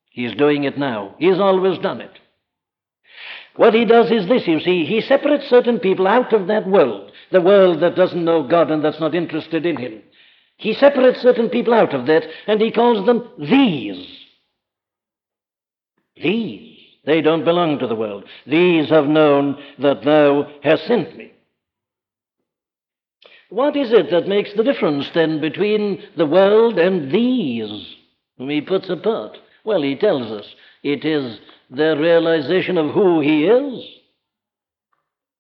[0.10, 1.16] He's doing it now.
[1.18, 2.12] He's always done it.
[3.56, 7.14] What he does is this, you see, he separates certain people out of that world,
[7.32, 10.02] the world that doesn't know God and that's not interested in him.
[10.58, 14.06] He separates certain people out of that and he calls them these.
[16.22, 16.78] These.
[17.06, 18.26] They don't belong to the world.
[18.46, 21.32] These have known that thou hast sent me.
[23.50, 27.96] What is it that makes the difference then between the world and these
[28.38, 29.38] whom he puts apart?
[29.64, 30.46] Well, he tells us
[30.84, 33.84] it is their realization of who He is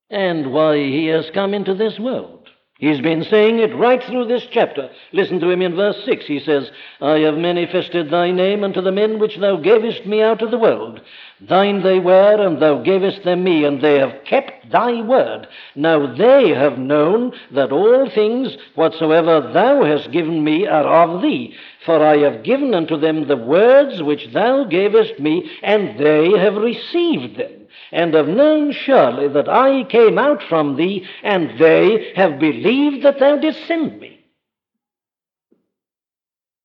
[0.09, 2.34] and why He has come into this world.
[2.77, 4.89] He's been saying it right through this chapter.
[5.13, 6.25] Listen to him in verse 6.
[6.25, 10.41] He says, I have manifested thy name unto the men which thou gavest me out
[10.41, 10.99] of the world.
[11.39, 15.47] Thine they were, and thou gavest them me, and they have kept thy word.
[15.75, 21.55] Now they have known that all things whatsoever thou hast given me are of thee.
[21.85, 26.55] For I have given unto them the words which thou gavest me, and they have
[26.55, 27.64] received them
[27.95, 33.19] and have known surely that I came out from thee, and they have believed that
[33.19, 34.19] thou didst send me.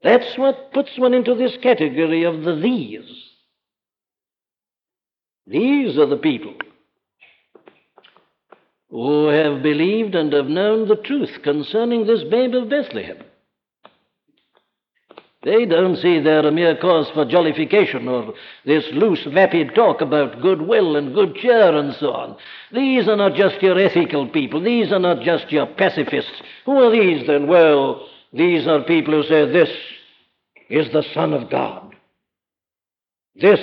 [0.03, 3.09] That's what puts one into this category of the these.
[5.47, 6.55] These are the people
[8.91, 13.19] who have believed and have known the truth concerning this babe of Bethlehem.
[15.43, 18.35] They don't see there a mere cause for jollification or
[18.67, 22.37] this loose, vapid talk about goodwill and good cheer and so on.
[22.73, 24.63] These are not just your ethical people.
[24.63, 26.43] These are not just your pacifists.
[26.67, 27.47] Who are these then?
[27.47, 29.71] Well, these are people who say this
[30.69, 31.95] is the Son of God.
[33.35, 33.61] This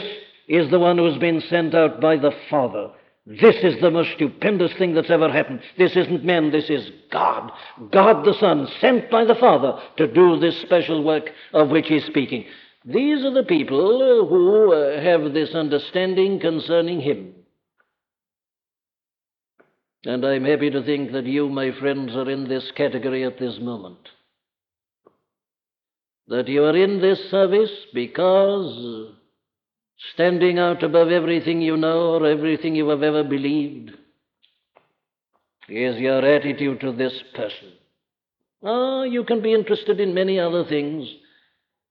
[0.48, 2.90] is the one who's been sent out by the Father.
[3.30, 5.60] This is the most stupendous thing that's ever happened.
[5.78, 7.52] This isn't men, this is God.
[7.92, 12.06] God the Son, sent by the Father to do this special work of which he's
[12.06, 12.46] speaking.
[12.86, 17.34] These are the people who uh, have this understanding concerning him.
[20.06, 23.60] And I'm happy to think that you, my friends, are in this category at this
[23.60, 24.08] moment.
[26.30, 29.12] That you are in this service because
[30.14, 33.92] standing out above everything you know or everything you have ever believed,
[35.70, 37.74] is your attitude to this person.
[38.64, 41.08] Ah, you can be interested in many other things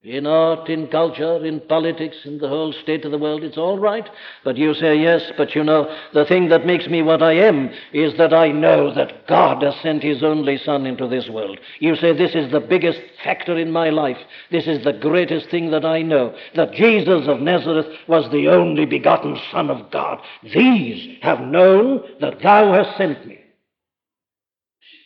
[0.07, 3.43] in art, in culture, in politics, in the whole state of the world.
[3.43, 4.09] It's all right.
[4.45, 7.71] But you say, yes, but you know, the thing that makes me what I am
[7.93, 11.59] is that I know that God has sent His only Son into this world.
[11.81, 14.19] You say, this is the biggest factor in my life.
[14.53, 16.37] This is the greatest thing that I know.
[16.55, 20.21] That Jesus of Nazareth was the only begotten Son of God.
[20.55, 23.41] These have known that Thou hast sent me.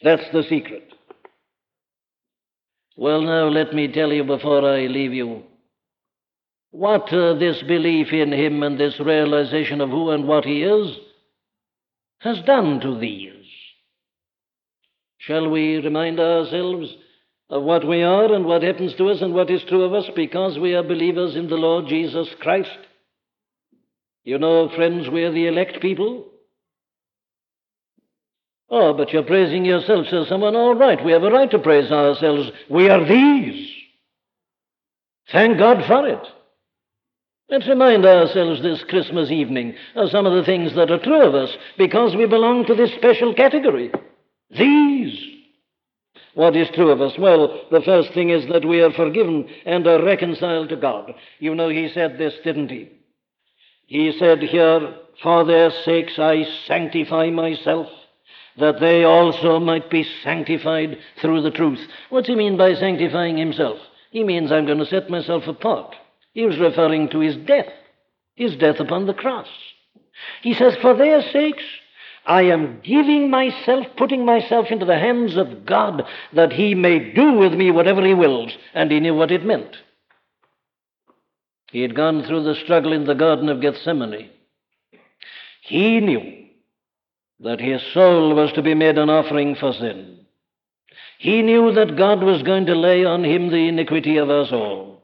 [0.02, 0.89] That's the secret.
[3.00, 5.44] Well, now let me tell you before I leave you
[6.70, 10.98] what uh, this belief in Him and this realization of who and what He is
[12.18, 13.32] has done to these.
[15.16, 16.94] Shall we remind ourselves
[17.48, 20.10] of what we are and what happens to us and what is true of us
[20.14, 22.68] because we are believers in the Lord Jesus Christ?
[24.24, 26.26] You know, friends, we are the elect people.
[28.70, 30.54] Oh, but you're praising yourself, says someone.
[30.54, 32.50] All right, we have a right to praise ourselves.
[32.68, 33.68] We are these.
[35.32, 36.22] Thank God for it.
[37.48, 41.34] Let's remind ourselves this Christmas evening of some of the things that are true of
[41.34, 43.90] us because we belong to this special category.
[44.56, 45.18] These.
[46.34, 47.14] What is true of us?
[47.18, 51.12] Well, the first thing is that we are forgiven and are reconciled to God.
[51.40, 52.88] You know, he said this, didn't he?
[53.86, 57.88] He said here, For their sakes I sanctify myself
[58.60, 61.80] that they also might be sanctified through the truth.
[62.10, 63.78] What's he mean by sanctifying himself?
[64.10, 65.94] He means I'm going to set myself apart.
[66.32, 67.72] He was referring to his death,
[68.34, 69.48] his death upon the cross.
[70.42, 71.64] He says, For their sakes,
[72.26, 76.02] I am giving myself, putting myself into the hands of God,
[76.34, 78.52] that He may do with me whatever He wills.
[78.74, 79.76] And He knew what it meant.
[81.72, 84.30] He had gone through the struggle in the Garden of Gethsemane.
[85.62, 86.39] He knew
[87.42, 90.18] that his soul was to be made an offering for sin.
[91.18, 95.02] He knew that God was going to lay on him the iniquity of us all.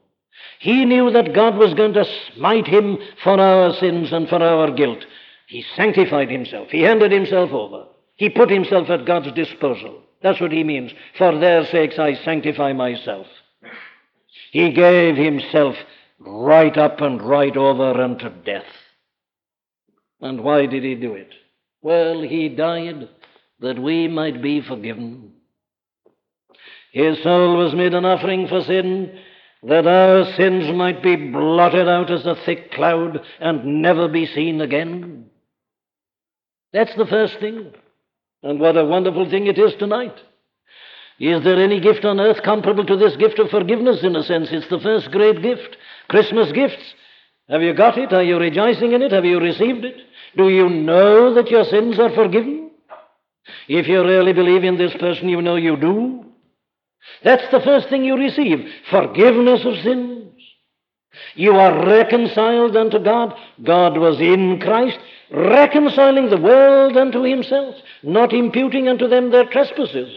[0.59, 4.71] He knew that God was going to smite him for our sins and for our
[4.71, 5.05] guilt.
[5.47, 6.69] He sanctified himself.
[6.69, 7.85] He handed himself over.
[8.15, 10.01] He put himself at God's disposal.
[10.21, 10.91] That's what he means.
[11.17, 13.27] For their sakes I sanctify myself.
[14.51, 15.75] He gave himself
[16.19, 18.65] right up and right over unto death.
[20.19, 21.31] And why did he do it?
[21.87, 23.07] Well, he died
[23.61, 25.31] that we might be forgiven.
[26.91, 29.17] His soul was made an offering for sin,
[29.63, 34.59] that our sins might be blotted out as a thick cloud and never be seen
[34.59, 35.27] again.
[36.73, 37.71] That's the first thing.
[38.43, 40.15] And what a wonderful thing it is tonight.
[41.21, 44.03] Is there any gift on earth comparable to this gift of forgiveness?
[44.03, 45.77] In a sense, it's the first great gift.
[46.09, 46.83] Christmas gifts.
[47.47, 48.11] Have you got it?
[48.11, 49.13] Are you rejoicing in it?
[49.13, 50.06] Have you received it?
[50.35, 52.71] Do you know that your sins are forgiven?
[53.67, 56.25] If you really believe in this person, you know you do.
[57.23, 60.33] That's the first thing you receive forgiveness of sins.
[61.35, 63.33] You are reconciled unto God.
[63.63, 64.99] God was in Christ,
[65.31, 70.15] reconciling the world unto himself, not imputing unto them their trespasses.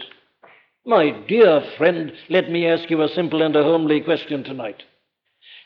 [0.85, 4.83] My dear friend, let me ask you a simple and a homely question tonight.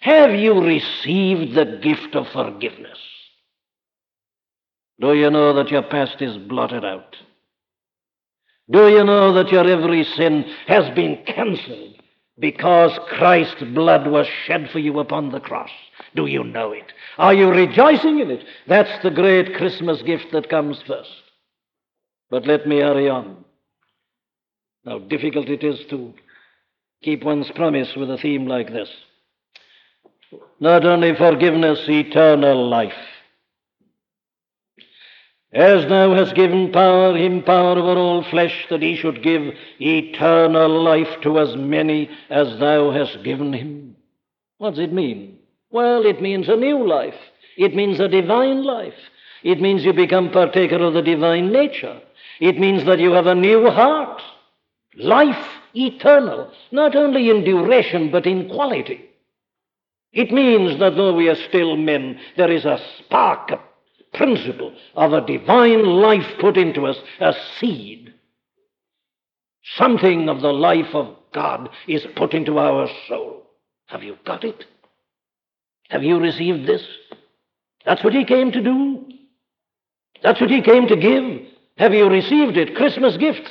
[0.01, 2.99] Have you received the gift of forgiveness?
[4.99, 7.15] Do you know that your past is blotted out?
[8.71, 11.95] Do you know that your every sin has been cancelled
[12.39, 15.69] because Christ's blood was shed for you upon the cross?
[16.15, 16.91] Do you know it?
[17.17, 18.43] Are you rejoicing in it?
[18.67, 21.11] That's the great Christmas gift that comes first.
[22.29, 23.43] But let me hurry on.
[24.85, 26.13] How difficult it is to
[27.03, 28.89] keep one's promise with a theme like this.
[30.59, 32.93] Not only forgiveness, eternal life.
[35.55, 40.83] As thou hast given power, him power over all flesh, that he should give eternal
[40.83, 43.95] life to as many as thou hast given him.
[44.57, 45.39] What does it mean?
[45.71, 47.15] Well, it means a new life.
[47.55, 48.99] It means a divine life.
[49.43, 52.01] It means you become partaker of the divine nature.
[52.41, 54.21] It means that you have a new heart.
[54.97, 59.09] Life eternal, not only in duration, but in quality.
[60.11, 63.59] It means that though we are still men, there is a spark, a
[64.15, 68.13] principle of a divine life put into us, a seed.
[69.77, 73.43] Something of the life of God is put into our soul.
[73.87, 74.65] Have you got it?
[75.89, 76.83] Have you received this?
[77.85, 79.05] That's what He came to do.
[80.23, 81.47] That's what He came to give.
[81.77, 82.75] Have you received it?
[82.75, 83.49] Christmas gifts.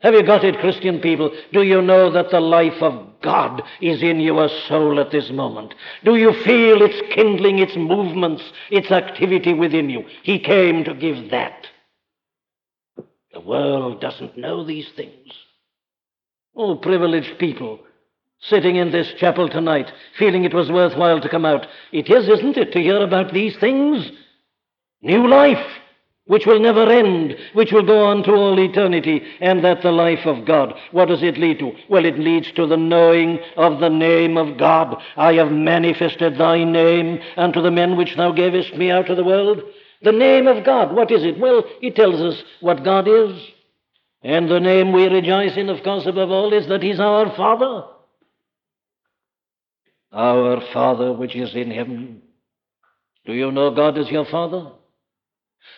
[0.00, 1.30] Have you got it, Christian people?
[1.52, 5.74] Do you know that the life of God is in your soul at this moment?
[6.04, 10.04] Do you feel its kindling, its movements, its activity within you?
[10.22, 11.66] He came to give that.
[13.32, 15.32] The world doesn't know these things.
[16.56, 17.80] Oh, privileged people
[18.40, 21.66] sitting in this chapel tonight, feeling it was worthwhile to come out.
[21.92, 24.10] It is, isn't it, to hear about these things?
[25.02, 25.64] New life
[26.30, 30.24] which will never end, which will go on to all eternity, and that the life
[30.26, 30.72] of God.
[30.92, 31.72] What does it lead to?
[31.88, 35.02] Well, it leads to the knowing of the name of God.
[35.16, 39.24] I have manifested thy name unto the men which thou gavest me out of the
[39.24, 39.60] world.
[40.02, 41.36] The name of God, what is it?
[41.36, 43.36] Well, it tells us what God is.
[44.22, 47.86] And the name we rejoice in, of course, above all, is that He's our Father.
[50.12, 52.22] Our Father which is in heaven.
[53.26, 54.70] Do you know God is your Father?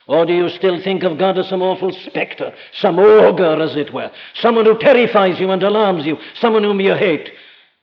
[0.09, 3.93] Or do you still think of God as some awful specter, some ogre, as it
[3.93, 7.31] were, someone who terrifies you and alarms you, someone whom you hate?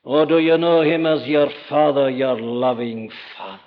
[0.04, 3.62] Or do you know him as your Father, your loving Father?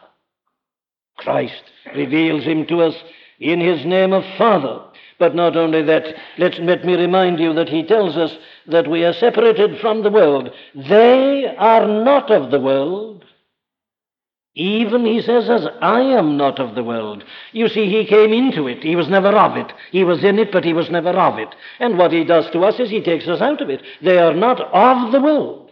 [1.18, 1.62] Christ
[1.94, 2.94] reveals him to us
[3.38, 4.80] in his name of Father.
[5.18, 6.04] But not only that,
[6.38, 8.32] let, let me remind you that he tells us
[8.66, 10.50] that we are separated from the world.
[10.74, 13.24] They are not of the world,
[14.54, 17.24] even, he says, as I am not of the world.
[17.52, 18.82] You see, he came into it.
[18.82, 19.72] He was never of it.
[19.90, 21.48] He was in it, but he was never of it.
[21.78, 23.82] And what he does to us is he takes us out of it.
[24.02, 25.70] They are not of the world.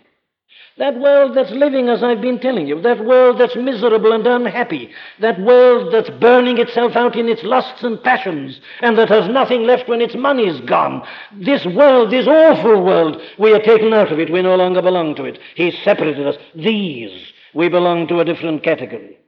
[0.78, 4.90] That world that's living, as I've been telling you, that world that's miserable and unhappy,
[5.18, 9.64] that world that's burning itself out in its lusts and passions, and that has nothing
[9.64, 11.06] left when its money's gone.
[11.36, 14.32] This world, this awful world, we are taken out of it.
[14.32, 15.38] We no longer belong to it.
[15.54, 16.36] He separated us.
[16.54, 19.18] These we belong to a different category.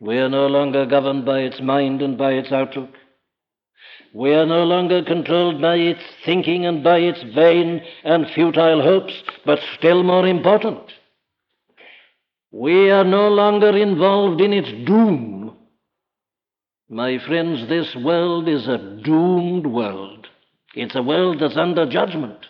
[0.00, 2.90] We are no longer governed by its mind and by its outlook.
[4.14, 9.12] We are no longer controlled by its thinking and by its vain and futile hopes,
[9.44, 10.90] but still more important,
[12.52, 15.56] we are no longer involved in its doom.
[16.88, 20.26] My friends, this world is a doomed world.
[20.74, 22.46] It's a world that's under judgment.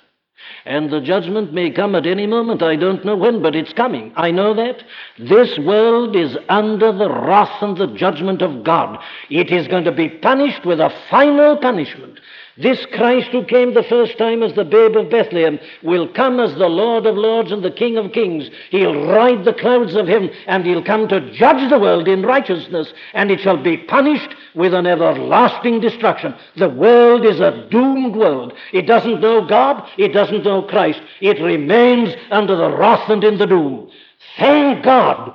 [0.64, 2.62] And the judgment may come at any moment.
[2.62, 4.12] I don't know when, but it's coming.
[4.16, 4.82] I know that.
[5.18, 8.98] This world is under the wrath and the judgment of God.
[9.30, 12.20] It is going to be punished with a final punishment.
[12.60, 16.54] This Christ who came the first time as the babe of Bethlehem will come as
[16.54, 18.50] the Lord of lords and the King of kings.
[18.70, 22.92] He'll ride the clouds of heaven and he'll come to judge the world in righteousness
[23.14, 26.34] and it shall be punished with an everlasting destruction.
[26.56, 28.52] The world is a doomed world.
[28.72, 29.88] It doesn't know God.
[29.96, 31.00] It doesn't know Christ.
[31.20, 33.90] It remains under the wrath and in the doom.
[34.36, 35.34] Thank God.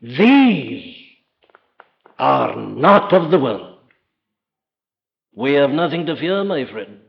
[0.00, 0.96] These
[2.18, 3.69] are not of the world.
[5.40, 7.00] We have nothing to fear, my friends.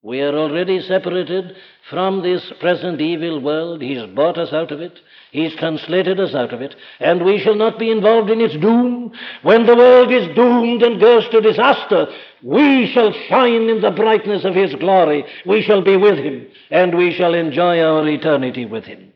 [0.00, 1.56] We are already separated
[1.90, 3.82] from this present evil world.
[3.82, 4.98] He's bought us out of it.
[5.30, 6.74] He's translated us out of it.
[7.00, 9.12] And we shall not be involved in its doom.
[9.42, 12.06] When the world is doomed and goes to disaster,
[12.42, 15.26] we shall shine in the brightness of His glory.
[15.44, 16.46] We shall be with Him.
[16.70, 19.12] And we shall enjoy our eternity with Him.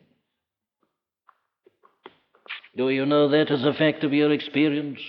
[2.77, 4.99] Do you know that as a fact of your experience?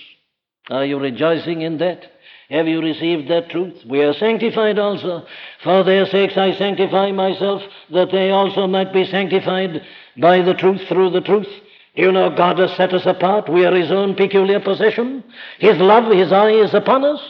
[0.70, 2.13] Are you rejoicing in that?
[2.50, 3.74] Have you received that truth?
[3.88, 5.26] We are sanctified also.
[5.62, 9.82] For their sakes I sanctify myself, that they also might be sanctified
[10.18, 11.48] by the truth through the truth.
[11.94, 13.48] You know, God has set us apart.
[13.48, 15.24] We are His own peculiar possession.
[15.58, 17.20] His love, His eye is upon us.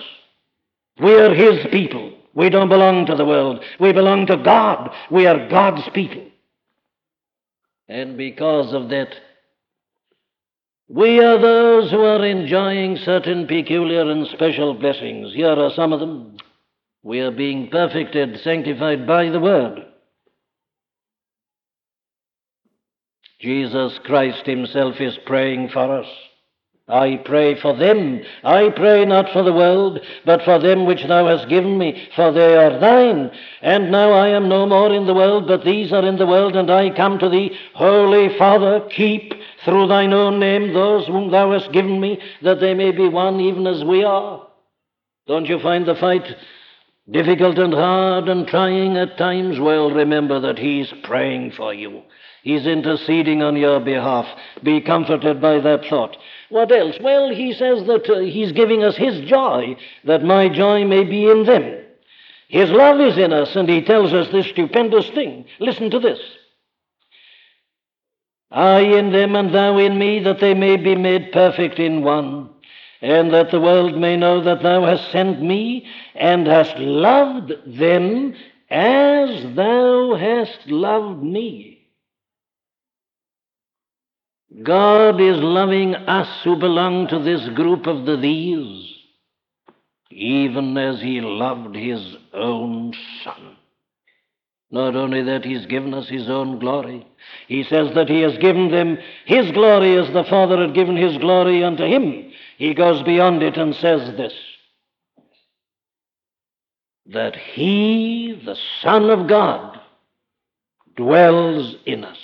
[1.00, 2.12] We are His people.
[2.34, 3.62] We don't belong to the world.
[3.78, 4.90] We belong to God.
[5.10, 6.24] We are God's people.
[7.88, 9.08] And because of that,
[10.88, 15.32] we are those who are enjoying certain peculiar and special blessings.
[15.34, 16.36] Here are some of them.
[17.02, 19.86] We are being perfected, sanctified by the Word.
[23.40, 26.06] Jesus Christ Himself is praying for us.
[26.88, 28.20] I pray for them.
[28.42, 32.30] I pray not for the world, but for them which thou hast given me, for
[32.30, 33.30] they are thine.
[33.62, 36.56] And now I am no more in the world, but these are in the world,
[36.56, 37.56] and I come to thee.
[37.74, 39.32] Holy Father, keep
[39.64, 43.40] through thine own name those whom thou hast given me, that they may be one
[43.40, 44.46] even as we are.
[45.26, 46.24] Don't you find the fight
[47.10, 49.58] difficult and hard and trying at times?
[49.58, 52.02] Well, remember that He's praying for you.
[52.42, 54.26] He's interceding on your behalf.
[54.62, 56.16] Be comforted by that thought.
[56.50, 56.96] What else?
[57.00, 61.30] Well, He says that uh, He's giving us His joy, that my joy may be
[61.30, 61.84] in them.
[62.48, 65.46] His love is in us, and He tells us this stupendous thing.
[65.58, 66.20] Listen to this.
[68.54, 72.50] I in them and thou in me, that they may be made perfect in one,
[73.02, 78.32] and that the world may know that thou hast sent me and hast loved them
[78.70, 81.88] as thou hast loved me.
[84.62, 88.94] God is loving us who belong to this group of the these,
[90.10, 92.94] even as he loved his own
[93.24, 93.56] Son.
[94.74, 97.06] Not only that, He's given us His own glory.
[97.46, 101.16] He says that He has given them His glory as the Father had given His
[101.18, 102.32] glory unto Him.
[102.58, 104.32] He goes beyond it and says this
[107.06, 109.78] that He, the Son of God,
[110.96, 112.18] dwells in us.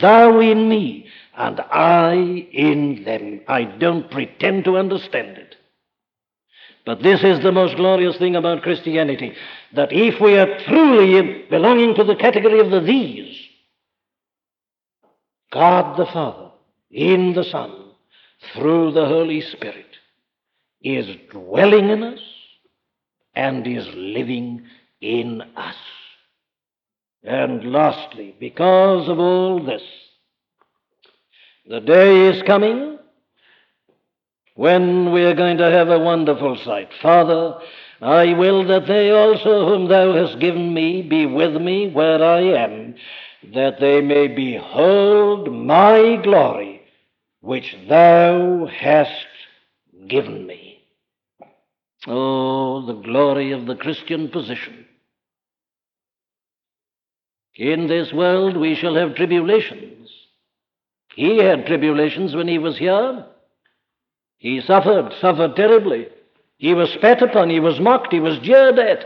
[0.00, 2.14] Thou in me, and I
[2.52, 3.40] in them.
[3.48, 5.56] I don't pretend to understand it.
[6.86, 9.34] But this is the most glorious thing about Christianity
[9.74, 13.36] that if we are truly belonging to the category of the these,
[15.50, 16.50] God the Father,
[16.90, 17.72] in the Son,
[18.54, 19.86] through the Holy Spirit,
[20.82, 22.20] is dwelling in us
[23.34, 24.64] and is living
[25.00, 25.76] in us.
[27.22, 29.82] And lastly, because of all this,
[31.66, 32.98] the day is coming
[34.54, 36.90] when we are going to have a wonderful sight.
[37.00, 37.58] Father,
[38.02, 42.40] I will that they also whom thou hast given me be with me where I
[42.40, 42.96] am,
[43.54, 46.82] that they may behold my glory,
[47.40, 49.26] which thou hast
[50.08, 50.82] given me.
[52.08, 54.84] Oh, the glory of the Christian position.
[57.54, 60.10] In this world we shall have tribulations.
[61.14, 63.26] He had tribulations when he was here.
[64.38, 66.08] He suffered, suffered terribly.
[66.62, 69.04] He was spat upon, he was mocked, he was jeered at.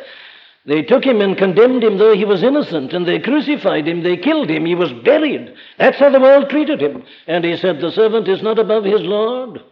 [0.66, 4.18] They took him and condemned him though he was innocent, and they crucified him, they
[4.18, 5.54] killed him, he was buried.
[5.78, 7.02] That's how the world treated him.
[7.26, 9.62] And he said, The servant is not above his Lord.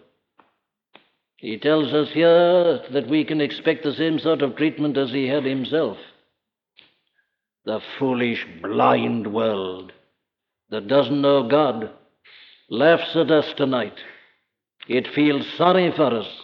[1.36, 5.26] He tells us here that we can expect the same sort of treatment as he
[5.28, 5.98] had himself.
[7.66, 9.92] The foolish, blind world
[10.70, 11.90] that doesn't know God
[12.70, 13.98] laughs at us tonight.
[14.88, 16.43] It feels sorry for us.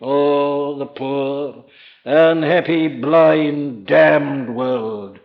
[0.00, 1.64] Oh, the poor
[2.08, 5.18] Unhappy, blind, damned world.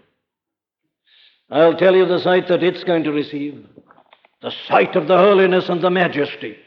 [1.52, 3.68] I'll tell you the sight that it's going to receive
[4.42, 6.58] the sight of the holiness and the majesty,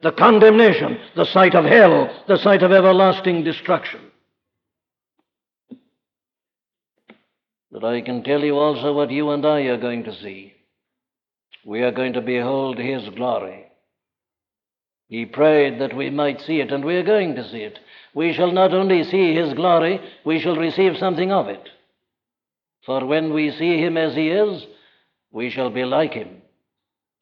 [0.00, 4.00] the condemnation, the sight of hell, the sight of everlasting destruction.
[7.70, 10.54] But I can tell you also what you and I are going to see.
[11.66, 13.66] We are going to behold His glory.
[15.08, 17.78] He prayed that we might see it, and we are going to see it.
[18.14, 21.66] We shall not only see His glory, we shall receive something of it.
[22.84, 24.66] For when we see Him as He is,
[25.30, 26.42] we shall be like Him.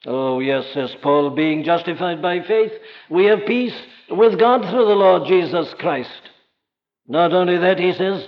[0.04, 2.72] Oh, yes, says Paul, being justified by faith,
[3.10, 3.74] we have peace
[4.10, 6.10] with God through the Lord Jesus Christ.
[7.08, 8.26] Not only that, he says,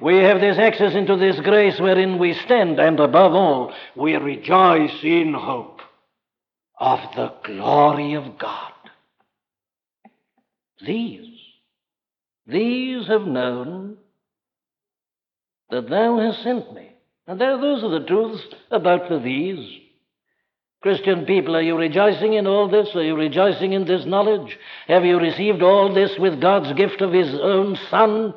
[0.00, 5.02] we have this access into this grace wherein we stand, and above all, we rejoice
[5.02, 5.80] in hope
[6.78, 8.73] of the glory of God.
[10.86, 11.38] These,
[12.46, 13.96] these have known
[15.70, 16.90] that thou hast sent me.
[17.26, 19.80] And there, those are the truths about the these.
[20.82, 22.94] Christian people, are you rejoicing in all this?
[22.94, 24.58] Are you rejoicing in this knowledge?
[24.86, 28.34] Have you received all this with God's gift of His own Son?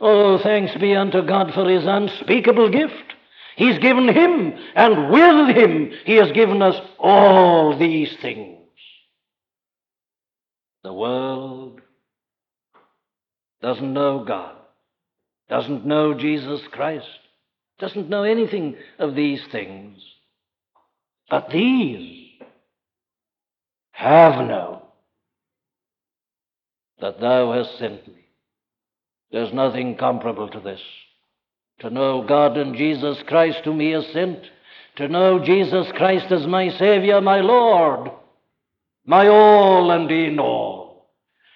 [0.00, 3.14] Oh, thanks be unto God for His unspeakable gift.
[3.56, 8.51] He's given Him, and with Him He has given us all these things.
[10.82, 11.80] The world
[13.60, 14.56] doesn't know God,
[15.48, 17.06] doesn't know Jesus Christ,
[17.78, 19.98] doesn't know anything of these things.
[21.30, 22.28] But these
[23.92, 24.80] have known
[27.00, 28.26] that thou hast sent me.
[29.30, 30.80] There's nothing comparable to this.
[31.80, 34.38] To know God and Jesus Christ, whom He has sent,
[34.96, 38.10] to know Jesus Christ as my Savior, my Lord,
[39.04, 41.10] my all and in all,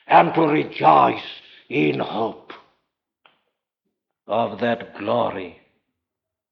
[0.07, 1.22] and to rejoice
[1.68, 2.53] in hope
[4.26, 5.61] of that glory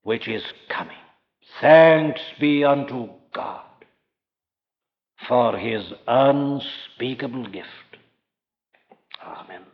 [0.02, 0.96] which is coming.
[1.60, 3.64] Thanks be unto God
[5.26, 7.68] for his unspeakable gift.
[9.24, 9.73] Amen.